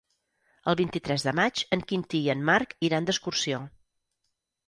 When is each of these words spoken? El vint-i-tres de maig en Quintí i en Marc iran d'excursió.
El 0.71 0.77
vint-i-tres 0.79 1.25
de 1.27 1.33
maig 1.39 1.61
en 1.77 1.83
Quintí 1.91 2.23
i 2.27 2.31
en 2.35 2.41
Marc 2.49 2.73
iran 2.89 3.09
d'excursió. 3.09 3.63